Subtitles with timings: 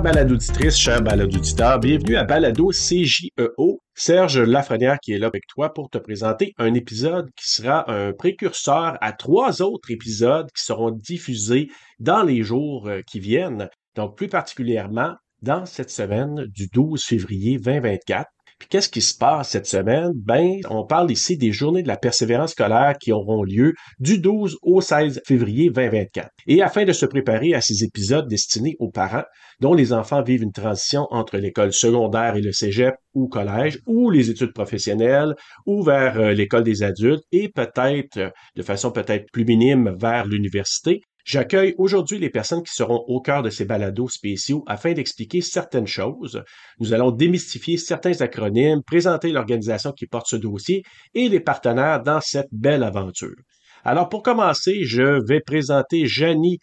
[0.00, 3.82] Chers baladauditrices, chers baladoditeurs, bienvenue à Balado CJEO.
[3.94, 8.14] Serge Lafrenière qui est là avec toi pour te présenter un épisode qui sera un
[8.14, 11.68] précurseur à trois autres épisodes qui seront diffusés
[11.98, 13.68] dans les jours euh, qui viennent.
[13.94, 18.26] Donc plus particulièrement dans cette semaine du 12 février 2024
[18.60, 20.12] puis qu'est-ce qui se passe cette semaine?
[20.14, 24.58] Ben, on parle ici des journées de la persévérance scolaire qui auront lieu du 12
[24.60, 26.28] au 16 février 2024.
[26.46, 29.24] Et afin de se préparer à ces épisodes destinés aux parents
[29.60, 34.10] dont les enfants vivent une transition entre l'école secondaire et le cégep ou collège ou
[34.10, 39.46] les études professionnelles ou vers euh, l'école des adultes et peut-être de façon peut-être plus
[39.46, 44.64] minime vers l'université, J'accueille aujourd'hui les personnes qui seront au cœur de ces balados spéciaux
[44.66, 46.42] afin d'expliquer certaines choses.
[46.80, 50.82] Nous allons démystifier certains acronymes, présenter l'organisation qui porte ce dossier
[51.14, 53.36] et les partenaires dans cette belle aventure.
[53.84, 56.58] Alors pour commencer, je vais présenter Janie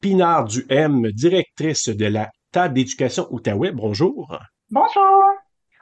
[0.00, 3.72] Pinard du M, directrice de la table d'éducation Outaouais.
[3.72, 4.38] Bonjour.
[4.70, 5.20] Bonjour.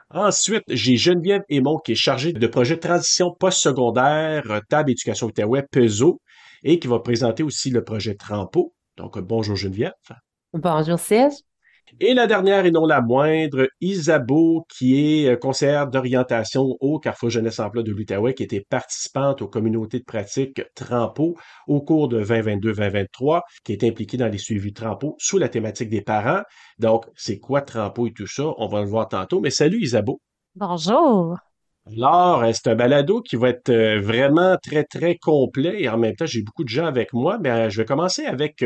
[0.09, 5.63] Ensuite, j'ai Geneviève Aymon qui est chargée de projet de transition postsecondaire, table d'éducation Outaouais,
[5.71, 6.19] PESO
[6.63, 8.73] et qui va présenter aussi le projet Trampo.
[8.97, 9.93] Donc, bonjour Geneviève.
[10.53, 11.35] Bonjour Serge.
[11.99, 17.29] Et la dernière et non la moindre, Isabeau, qui est euh, conseillère d'orientation au Carrefour
[17.29, 21.35] Jeunesse Emploi de l'Outaouais, qui était participante aux communautés de pratique Trampo
[21.67, 26.01] au cours de 2022-2023, qui est impliquée dans les suivis Trampo sous la thématique des
[26.01, 26.43] parents.
[26.79, 28.45] Donc, c'est quoi Trampo et tout ça?
[28.57, 29.41] On va le voir tantôt.
[29.41, 30.21] Mais salut Isabeau.
[30.55, 31.37] Bonjour.
[31.87, 35.97] Alors, euh, c'est un balado qui va être euh, vraiment très, très complet et en
[35.97, 37.39] même temps, j'ai beaucoup de gens avec moi.
[37.41, 38.63] Mais euh, je vais commencer avec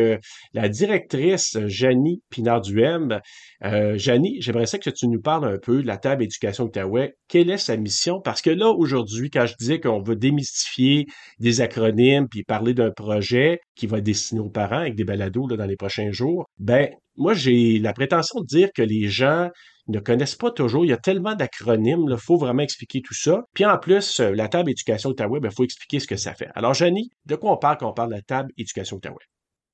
[0.53, 3.21] la directrice Janie Pinard-Duhem.
[3.63, 7.15] Euh, Janie, j'aimerais ça que tu nous parles un peu de la table éducation Outaouais.
[7.29, 8.19] Quelle est sa mission?
[8.21, 11.05] Parce que là, aujourd'hui, quand je disais qu'on veut démystifier
[11.39, 15.55] des acronymes puis parler d'un projet qui va destiner aux parents avec des balados là,
[15.55, 19.49] dans les prochains jours, ben, moi, j'ai la prétention de dire que les gens
[19.87, 20.85] ne connaissent pas toujours.
[20.85, 23.43] Il y a tellement d'acronymes, il faut vraiment expliquer tout ça.
[23.53, 26.33] Puis en plus, euh, la table éducation Outaouais, il ben, faut expliquer ce que ça
[26.33, 26.49] fait.
[26.55, 29.23] Alors, Janie, de quoi on parle quand on parle de la table éducation Outaouais?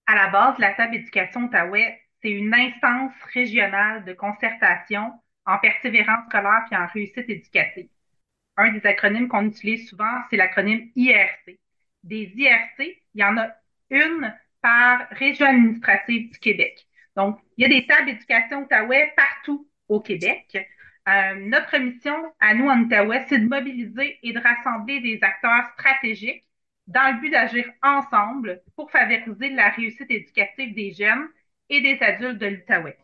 [0.08, 5.12] À la base, la table éducation Outaouais, c'est une instance régionale de concertation
[5.46, 7.90] en persévérance scolaire et en réussite éducative.
[8.58, 11.58] Un des acronymes qu'on utilise souvent, c'est l'acronyme IRC.
[12.04, 13.50] Des IRC, il y en a
[13.90, 16.86] une par région administrative du Québec.
[17.16, 20.57] Donc, il y a des tables d'éducation Outaouais partout au Québec.
[21.07, 25.66] Euh, notre mission à nous en Outaouais, c'est de mobiliser et de rassembler des acteurs
[25.74, 26.44] stratégiques
[26.88, 31.28] dans le but d'agir ensemble pour favoriser la réussite éducative des jeunes
[31.69, 32.97] et des adultes de l'Outaouais.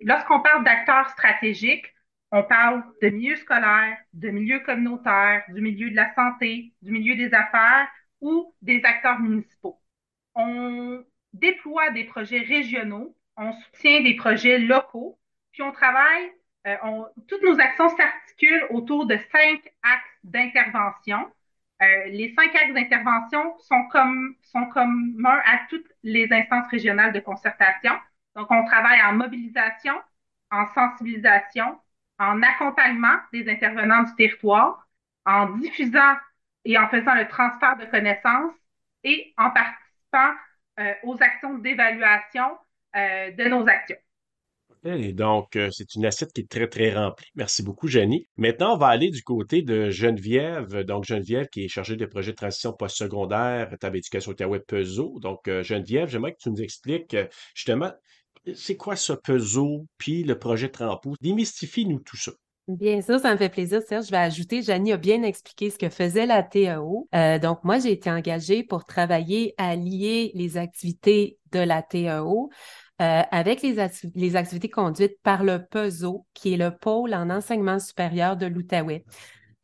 [0.00, 1.86] Lorsqu'on parle d'acteurs stratégiques,
[2.32, 7.16] on parle de milieu scolaire, de milieu communautaire, du milieu de la santé, du milieu
[7.16, 7.88] des affaires
[8.20, 9.80] ou des acteurs municipaux.
[10.34, 15.19] On déploie des projets régionaux, on soutient des projets locaux
[15.52, 16.32] puis on travaille,
[16.66, 16.76] euh,
[17.28, 21.30] toutes nos actions s'articulent autour de cinq axes d'intervention.
[21.82, 27.20] Euh, les cinq axes d'intervention sont comme sont communs à toutes les instances régionales de
[27.20, 27.92] concertation.
[28.36, 29.94] Donc, on travaille en mobilisation,
[30.50, 31.78] en sensibilisation,
[32.18, 34.86] en accompagnement des intervenants du territoire,
[35.24, 36.16] en diffusant
[36.64, 38.52] et en faisant le transfert de connaissances
[39.04, 40.34] et en participant
[40.80, 42.58] euh, aux actions d'évaluation
[42.92, 43.96] de nos actions.
[44.82, 47.26] Et donc, euh, c'est une assiette qui est très, très remplie.
[47.34, 48.26] Merci beaucoup, Jenny.
[48.36, 50.84] Maintenant, on va aller du côté de Geneviève.
[50.84, 55.18] Donc, Geneviève qui est chargée de projet de transition postsecondaire, Table Éducation Outaouais PESO.
[55.20, 57.92] Donc, euh, Geneviève, j'aimerais que tu nous expliques euh, justement,
[58.54, 61.14] c'est quoi ce PESO, puis le projet Trampo.
[61.20, 62.32] Démystifie-nous tout ça.
[62.66, 64.06] Bien sûr, ça me fait plaisir, Serge.
[64.06, 67.08] Je vais ajouter, Janie a bien expliqué ce que faisait la TAO.
[67.42, 72.48] donc, moi, j'ai été engagée pour travailler à lier les activités de la TAO
[73.00, 73.78] euh, avec les,
[74.36, 79.04] activités conduites par le PESO, qui est le pôle en enseignement supérieur de l'Outaouais.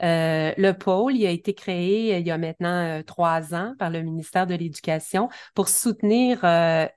[0.03, 3.75] Euh, le pôle, il a été créé euh, il y a maintenant euh, trois ans
[3.79, 6.45] par le ministère de l'Éducation pour soutenir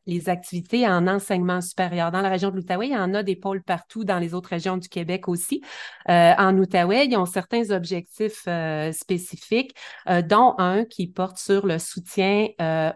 [0.06, 2.12] les activités en enseignement supérieur.
[2.12, 4.50] Dans la région de l'Outaouais, il y en a des pôles partout dans les autres
[4.50, 5.62] régions du Québec aussi.
[6.08, 8.48] en Outaouais, ils ont certains objectifs
[8.92, 9.76] spécifiques,
[10.28, 12.48] dont un qui porte sur le soutien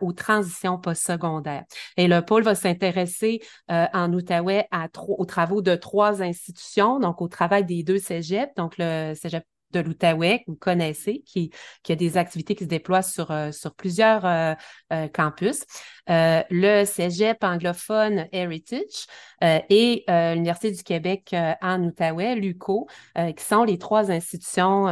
[0.02, 1.64] aux transitions postsecondaires.
[1.98, 4.68] Et le pôle va s'intéresser en Outaouais
[5.08, 9.80] aux travaux de trois institutions, donc au travail des deux cégeps, donc le cégep de
[9.80, 11.52] l'Outaouais, que vous connaissez, qui,
[11.90, 14.54] a des activités qui se déploient sur, euh, plusieurs euh,
[14.94, 15.64] euh, campus.
[16.08, 19.08] le Cégep anglophone Heritage
[19.42, 24.86] et l'Université du Québec en Outaouais, l'UCO, qui sont les trois institutions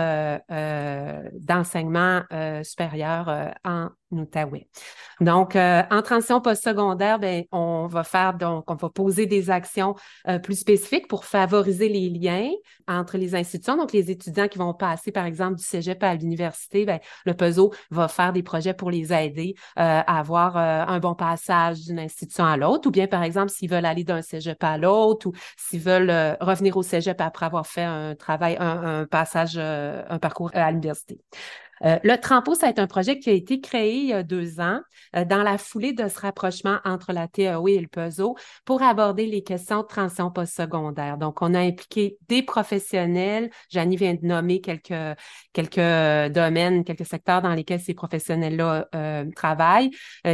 [0.49, 2.23] d'enseignement
[2.63, 3.89] supérieur en
[5.21, 9.95] Donc, euh, en transition postsecondaire, ben, on va faire donc, on va poser des actions
[10.27, 12.49] euh, plus spécifiques pour favoriser les liens
[12.87, 13.77] entre les institutions.
[13.77, 17.71] Donc, les étudiants qui vont passer, par exemple, du cégep à l'université, ben, le PESO
[17.91, 22.43] va faire des projets pour les aider euh, à avoir un bon passage d'une institution
[22.43, 22.87] à l'autre.
[22.87, 26.75] Ou bien, par exemple, s'ils veulent aller d'un cégep à l'autre ou s'ils veulent revenir
[26.77, 31.19] au cégep après avoir fait un travail, un passage, un parcours à l'université.
[31.83, 34.23] Euh, le Trampo, ça a été un projet qui a été créé il y a
[34.23, 34.79] deux ans
[35.15, 38.35] euh, dans la foulée de ce rapprochement entre la TAO et le PESO
[38.65, 41.17] pour aborder les questions de transition postsecondaire.
[41.17, 43.49] Donc, on a impliqué des professionnels.
[43.69, 45.17] Janie vient de nommer quelques,
[45.53, 49.91] quelques domaines, quelques secteurs dans lesquels ces professionnels-là euh, travaillent,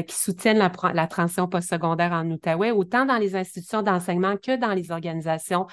[0.07, 4.73] qui soutiennent la, la transition postsecondaire en Outaouais, autant dans les institutions d'enseignement que dans
[4.73, 5.67] les organisations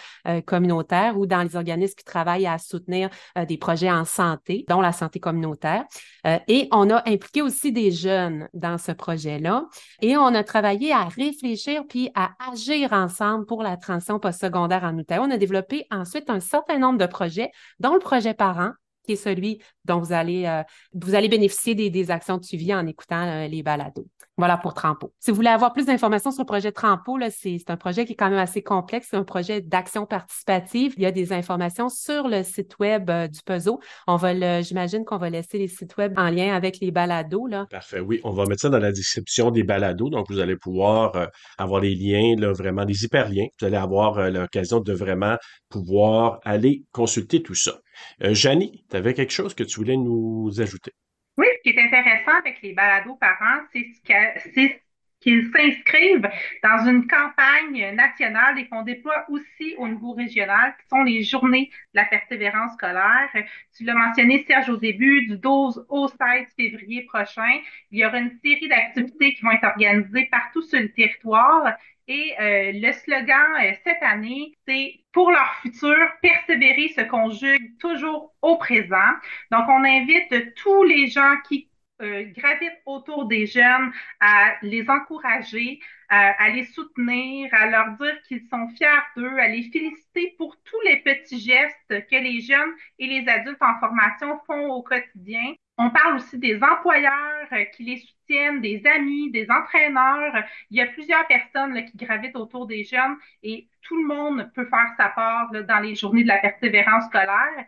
[0.46, 3.10] communautaires ou dans les organismes qui travaillent à soutenir
[3.48, 7.90] des projets en santé, dont la santé communautaire euh, et on a impliqué aussi des
[7.90, 9.66] jeunes dans ce projet-là.
[10.00, 14.96] Et on a travaillé à réfléchir puis à agir ensemble pour la transition postsecondaire en
[14.98, 15.24] Outaouais.
[15.26, 17.50] On a développé ensuite un certain nombre de projets,
[17.80, 18.70] dont le projet parent,
[19.04, 20.62] qui est celui dont vous allez, euh,
[21.28, 24.06] bénéficier des, actions de suivi en écoutant euh, les balados.
[24.36, 25.12] Voilà pour Trampo.
[25.20, 28.16] Si vous voulez avoir plus d'informations sur le projet Trampo, c'est un projet qui est
[28.16, 29.08] quand même assez complexe.
[29.10, 30.94] C'est un projet d'action participative.
[30.96, 33.78] Il y a des informations sur le site web euh, du PESO.
[34.08, 37.46] On va j'imagine qu'on va laisser les sites web en lien avec les balados.
[37.46, 37.66] Là.
[37.70, 38.00] Parfait.
[38.00, 40.10] Oui, on va mettre ça dans la description des balados.
[40.10, 43.46] Donc, vous allez pouvoir avoir les liens, là, vraiment des hyperliens.
[43.60, 45.36] Vous allez avoir l'occasion de vraiment
[45.68, 47.78] pouvoir aller consulter tout ça.
[48.22, 50.92] Euh, Janie, tu avais quelque chose que tu voulais nous ajouter?
[51.64, 54.68] Ce qui est intéressant avec les balados parents, c'est ce
[55.20, 56.28] qu'ils s'inscrivent
[56.62, 61.70] dans une campagne nationale et qu'on déploie aussi au niveau régional, qui sont les journées
[61.94, 63.30] de la persévérance scolaire.
[63.74, 66.18] Tu l'as mentionné, Serge, au début, du 12 au 16
[66.54, 70.92] février prochain, il y aura une série d'activités qui vont être organisées partout sur le
[70.92, 71.72] territoire
[72.06, 78.34] et euh, le slogan euh, cette année, c'est pour leur futur, persévérer se conjugue toujours
[78.42, 79.12] au présent.
[79.50, 81.70] Donc, on invite tous les gens qui
[82.02, 85.80] euh, gravitent autour des jeunes à les encourager,
[86.10, 90.80] à, les soutenir, à leur dire qu'ils sont fiers d'eux, à les féliciter pour tous
[90.84, 95.54] les petits gestes que les jeunes et les adultes en formation font au quotidien.
[95.76, 100.44] On parle aussi des employeurs euh, qui les soutiennent, des amis, des entraîneurs.
[100.70, 104.66] Il y a plusieurs personnes qui gravitent autour des jeunes et tout le monde peut
[104.66, 107.66] faire sa part dans les journées de la persévérance scolaire.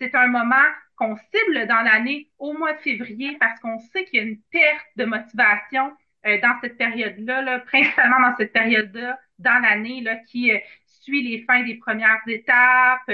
[0.00, 0.56] C'est un moment
[0.96, 4.40] qu'on cible dans l'année au mois de février parce qu'on sait qu'il y a une
[4.50, 5.92] perte de motivation
[6.26, 11.62] euh, dans cette période-là, principalement dans cette période-là, dans l'année qui euh, suit les fins
[11.62, 13.10] des premières étapes.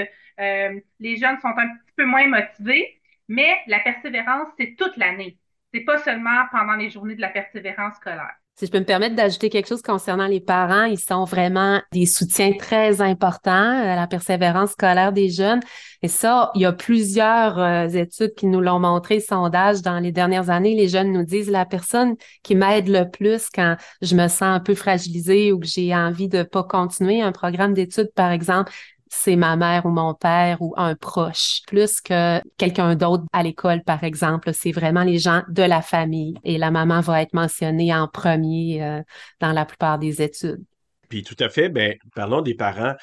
[0.99, 3.00] les jeunes sont un petit peu moins motivés.
[3.31, 5.37] Mais la persévérance, c'est toute l'année.
[5.73, 8.33] C'est pas seulement pendant les journées de la persévérance scolaire.
[8.55, 12.05] Si je peux me permettre d'ajouter quelque chose concernant les parents, ils sont vraiment des
[12.05, 15.61] soutiens très importants à la persévérance scolaire des jeunes.
[16.01, 20.11] Et ça, il y a plusieurs euh, études qui nous l'ont montré, sondages dans les
[20.11, 20.75] dernières années.
[20.75, 24.59] Les jeunes nous disent la personne qui m'aide le plus quand je me sens un
[24.59, 28.73] peu fragilisée ou que j'ai envie de pas continuer un programme d'études, par exemple,
[29.13, 33.83] c'est ma mère ou mon père ou un proche, plus que quelqu'un d'autre à l'école,
[33.83, 34.53] par exemple.
[34.53, 38.81] C'est vraiment les gens de la famille et la maman va être mentionnée en premier
[38.81, 39.01] euh,
[39.41, 40.63] dans la plupart des études.
[41.09, 42.93] Puis tout à fait, ben, parlons des parents.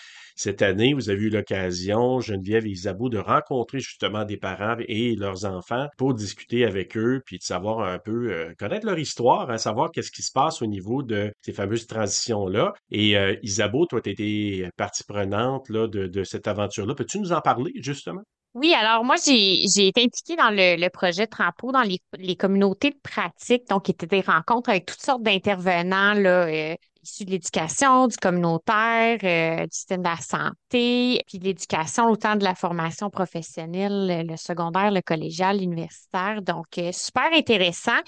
[0.40, 5.16] Cette année, vous avez eu l'occasion, Geneviève et Isabeau, de rencontrer justement des parents et
[5.16, 9.50] leurs enfants pour discuter avec eux, puis de savoir un peu, euh, connaître leur histoire,
[9.50, 12.72] hein, savoir qu'est-ce qui se passe au niveau de ces fameuses transitions-là.
[12.92, 16.94] Et euh, Isabeau, toi, tu été partie prenante là, de, cette aventure-là.
[16.94, 18.22] Peux-tu nous en parler, justement?
[18.54, 23.68] Oui, alors moi, j'ai, été impliquée dans le, projet Trampo, dans les, communautés de pratique,
[23.68, 28.16] donc qui étaient des rencontres avec toutes sortes d'intervenants, là, euh, issus de l'éducation, du
[28.16, 34.26] communautaire, euh, du système de la santé, puis de l'éducation, autant de la formation professionnelle,
[34.26, 36.42] le secondaire, le collégial, l'universitaire.
[36.42, 37.98] Donc, euh, super intéressant.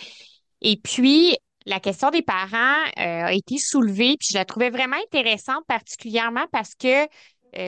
[0.61, 4.97] Et puis, la question des parents euh, a été soulevée, puis je la trouvais vraiment
[4.97, 7.07] intéressante, particulièrement parce que,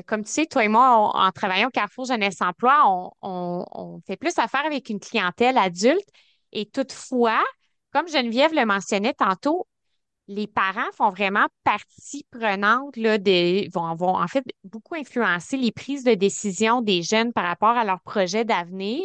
[0.06, 4.16] comme tu sais, toi et moi, en travaillant au Carrefour Jeunesse Emploi, on, on fait
[4.16, 6.06] plus affaire avec une clientèle adulte.
[6.52, 7.42] Et toutefois,
[7.92, 9.66] comme Geneviève le mentionnait tantôt,
[10.28, 13.18] les parents font vraiment partie prenante, là,
[13.72, 17.84] vont, vont en fait beaucoup influencer les prises de décision des jeunes par rapport à
[17.84, 19.02] leurs projets d'avenir.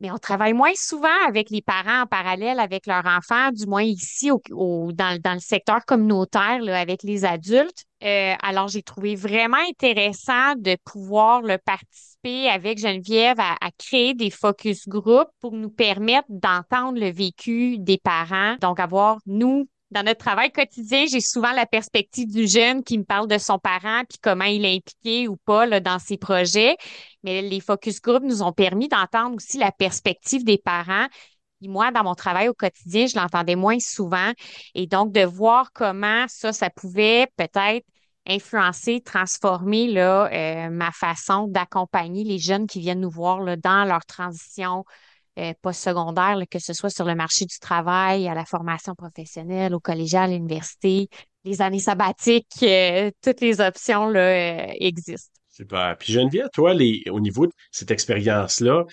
[0.00, 3.82] mais on travaille moins souvent avec les parents en parallèle avec leurs enfants, du moins
[3.82, 7.84] ici au, dans, le secteur communautaire avec les adultes.
[8.02, 14.30] Euh, alors, j'ai trouvé vraiment intéressant de pouvoir participer avec Geneviève à, à, créer des
[14.30, 18.56] focus group pour nous permettre d'entendre le vécu des parents.
[18.62, 23.04] Donc, avoir, nous, dans notre travail quotidien, j'ai souvent la perspective du jeune qui me
[23.04, 26.76] parle de son parent puis comment il est impliqué ou pas là, dans ses projets.
[27.24, 31.06] Mais les focus group nous ont permis d'entendre aussi la perspective des parents.
[31.62, 34.32] Moi, dans mon travail au quotidien, je l'entendais moins souvent.
[34.74, 37.84] Et donc, de voir comment ça, ça pouvait peut-être
[38.26, 43.84] influencer, transformer là, euh, ma façon d'accompagner les jeunes qui viennent nous voir là, dans
[43.84, 44.84] leur transition
[45.40, 49.80] euh, postsecondaire, que ce soit sur le marché du travail, à la formation professionnelle, au
[49.80, 51.08] collégial, à l'université,
[51.44, 55.32] les années sabbatiques, euh, toutes les options là, euh, existent.
[55.48, 55.96] Super.
[55.98, 56.74] Puis Geneviève, toi,
[57.10, 58.84] au niveau de cette expérience-là,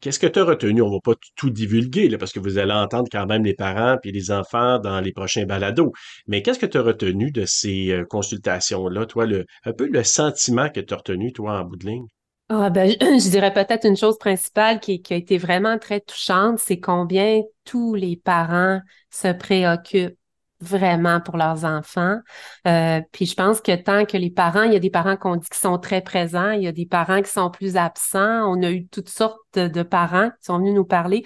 [0.00, 0.80] Qu'est-ce que tu as retenu?
[0.80, 3.96] On va pas tout divulguer, là, parce que vous allez entendre quand même les parents
[4.04, 5.92] et les enfants dans les prochains balados.
[6.28, 10.04] Mais qu'est-ce que tu as retenu de ces euh, consultations-là, toi, le, un peu le
[10.04, 12.06] sentiment que tu as retenu, toi, en bout de ligne?
[12.50, 16.80] Ah, ben, je dirais peut-être une chose principale qui, a été vraiment très touchante, c'est
[16.80, 20.16] combien tous les parents se préoccupent
[20.60, 22.18] vraiment pour leurs enfants.
[22.66, 25.36] Euh, puis je pense que tant que les parents, il y a des parents qu'on
[25.36, 28.50] dit qui sont très présents, il y a des parents qui sont plus absents.
[28.50, 31.24] On a eu toutes sortes de parents qui sont venus nous parler.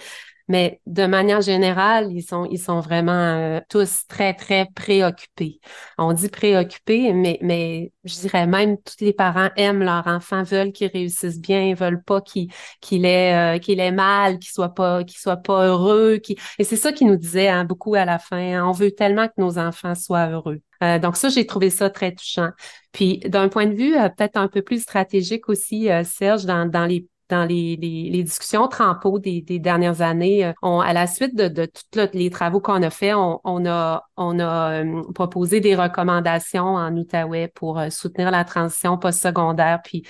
[0.53, 5.61] Mais de manière générale, ils sont, ils sont vraiment euh, tous très, très préoccupés.
[5.97, 10.73] On dit préoccupés, mais, mais je dirais même tous les parents aiment leur enfant, veulent
[10.73, 15.19] qu'il réussisse bien, veulent pas qu'il ait, euh, qu'il ait mal, qu'il soit pas, qu'il
[15.19, 16.21] soit pas heureux.
[16.59, 18.37] Et c'est ça qu'ils nous disaient hein, beaucoup à la fin.
[18.37, 18.69] Hein.
[18.69, 20.61] on veut tellement que nos enfants soient heureux.
[20.83, 22.51] Euh, donc ça, j'ai trouvé ça très touchant.
[22.93, 27.07] Puis d'un point de vue peut-être un peu plus stratégique aussi, Serge, dans, dans les
[27.33, 30.45] dans les, les, discussions Trampo des, dernières années.
[30.45, 34.85] Euh, à la suite de, tous les travaux qu'on a faits, on, a, on a
[34.85, 39.81] euh, proposé des recommandations en Outaouais pour euh, soutenir la transition postsecondaire.
[39.83, 40.05] Puis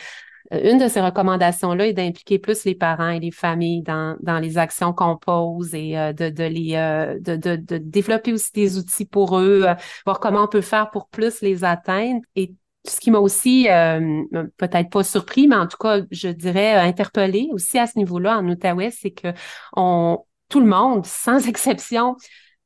[0.50, 4.58] une de ces recommandations-là est d'impliquer plus les parents et les familles dans, dans les
[4.58, 6.72] actions qu'on pose et de, de, les,
[7.20, 9.64] de, développer aussi des outils pour eux,
[10.04, 12.20] voir comment on peut faire pour plus les atteindre.
[12.36, 12.52] Et
[12.84, 14.22] ce qui m'a aussi euh,
[14.56, 18.38] peut-être pas surpris, mais en tout cas, je dirais euh, interpellé aussi à ce niveau-là
[18.38, 19.28] en Outaouais, c'est que
[19.76, 22.16] on, tout le monde, sans exception,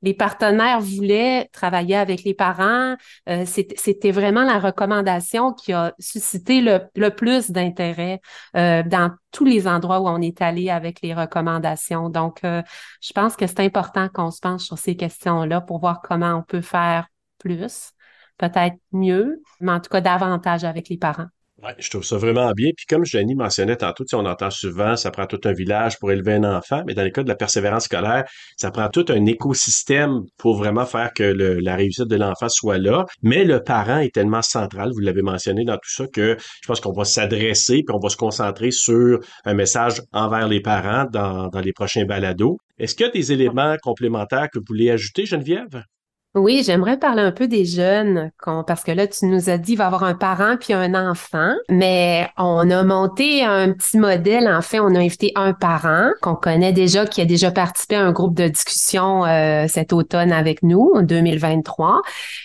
[0.02, 2.96] les partenaires voulaient travailler avec les parents.
[3.28, 8.20] Euh, C'était vraiment la recommandation qui a suscité le, plus d'intérêt
[8.56, 12.08] euh, dans tous les endroits où on est allé avec les recommandations.
[12.10, 12.62] Donc, euh,
[13.02, 16.42] je pense que c'est important qu'on se penche sur ces questions-là pour voir comment on
[16.42, 17.08] peut faire
[17.38, 17.94] plus
[18.38, 21.28] peut-être mieux, mais en tout cas davantage avec les parents.
[21.62, 22.70] Ouais, je trouve ça vraiment bien.
[22.76, 26.34] Puis comme Jenny mentionnait tantôt, on entend souvent, ça prend tout un village pour élever
[26.34, 28.24] un enfant, mais dans le cas de la persévérance scolaire,
[28.58, 33.06] ça prend tout un écosystème pour vraiment faire que la réussite de l'enfant soit là.
[33.22, 36.80] Mais le parent est tellement central, vous l'avez mentionné dans tout ça, que je pense
[36.80, 41.48] qu'on va s'adresser puis on va se concentrer sur un message envers les parents dans,
[41.48, 42.58] dans les prochains balados.
[42.78, 45.82] Est-ce qu'il y a des éléments complémentaires que vous voulez ajouter, Geneviève?
[46.36, 48.30] Oui, j'aimerais parler un peu des jeunes,
[48.66, 51.54] parce que là, tu nous as dit qu'il va avoir un parent puis un enfant,
[51.70, 54.46] mais on a monté un petit modèle.
[54.46, 58.04] En fait, on a invité un parent qu'on connaît déjà, qui a déjà participé à
[58.04, 62.02] un groupe de discussion euh, cet automne avec nous, en 2023.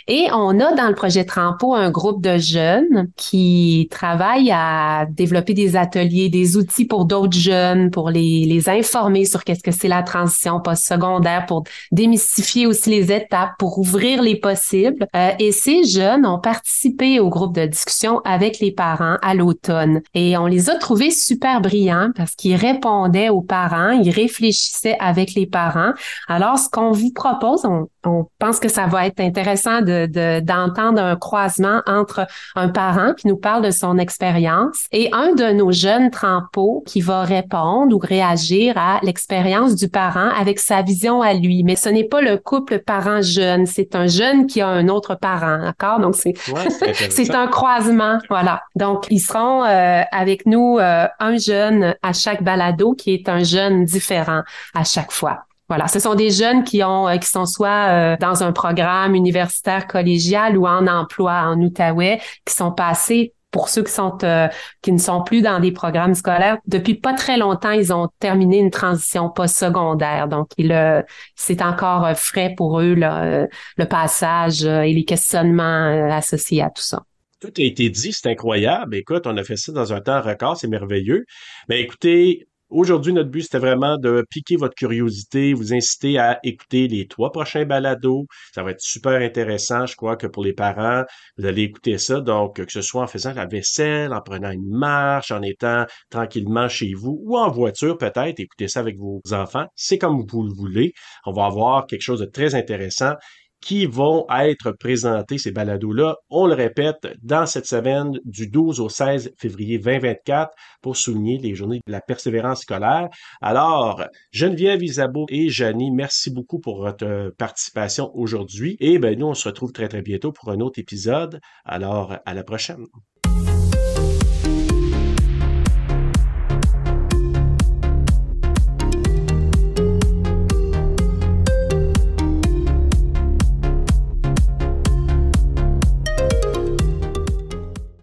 [0.08, 5.54] Et on a dans le projet Trampo un groupe de jeunes qui travaillent à développer
[5.54, 9.90] des ateliers, des outils pour d'autres jeunes, pour les, les informer sur qu'est-ce que c'est
[9.90, 15.08] la transition post-secondaire, pour démystifier aussi les étapes, pour ouvrir les possibles.
[15.16, 20.02] Euh, et ces jeunes ont participé au groupe de discussion avec les parents à l'automne.
[20.14, 25.34] Et on les a trouvés super brillants parce qu'ils répondaient aux parents, ils réfléchissaient avec
[25.34, 25.94] les parents.
[26.28, 31.02] Alors, ce qu'on vous propose, on, on pense que ça va être intéressant de, d'entendre
[31.02, 35.72] un croisement entre un parent qui nous parle de son expérience et un de nos
[35.72, 41.34] jeunes trempeaux qui va répondre ou réagir à l'expérience du parent avec sa vision à
[41.34, 41.64] lui.
[41.64, 45.60] Mais ce n'est pas le couple parent-jeune, c'est un jeune qui a un autre parent,
[45.60, 46.00] d'accord?
[46.00, 46.34] Donc, c'est,
[47.10, 48.62] c'est un croisement, voilà.
[48.76, 53.44] Donc, ils seront euh, avec nous euh, un jeune à chaque balado qui est un
[53.44, 54.42] jeune différent
[54.74, 55.46] à chaque fois.
[55.72, 59.88] Voilà, ce sont des jeunes qui ont euh, qui sont soit dans un programme universitaire
[59.88, 64.48] collégial ou en emploi en Outaouais, qui sont passés pour ceux qui sont euh,
[64.82, 68.58] qui ne sont plus dans des programmes scolaires, depuis pas très longtemps, ils ont terminé
[68.58, 70.28] une transition post-secondaire.
[70.28, 71.02] Donc, il, euh,
[71.36, 77.04] c'est encore euh, frais pour eux le passage et les questionnements associés à tout ça.
[77.42, 78.96] Tout a été dit, c'est incroyable.
[78.96, 81.26] Écoute, on a fait ça dans un temps record, c'est merveilleux.
[81.68, 86.88] Mais écoutez, Aujourd'hui, notre but, c'était vraiment de piquer votre curiosité, vous inciter à écouter
[86.88, 88.28] les trois prochains balados.
[88.56, 89.86] Ça va être super intéressant.
[89.86, 91.04] Je crois que pour les parents,
[91.38, 92.22] vous allez écouter ça.
[92.22, 96.70] Donc, que ce soit en faisant la vaisselle, en prenant une marche, en étant tranquillement
[96.70, 99.66] chez vous ou en voiture peut-être, écoutez ça avec vos enfants.
[99.76, 100.94] C'est comme vous le voulez.
[101.26, 103.16] On va avoir quelque chose de très intéressant
[103.62, 108.90] qui vont être présentés, ces balados-là, on le répète, dans cette semaine du 12 au
[108.90, 110.52] 16 février 2024
[110.82, 113.10] pour souligner les journées de la persévérance scolaire.
[113.40, 118.78] Alors, Geneviève Isabeau et Janie, merci beaucoup pour votre participation aujourd'hui.
[118.80, 121.40] Et ben, nous, on se retrouve très, très bientôt pour un autre épisode.
[121.64, 122.86] Alors, à la prochaine.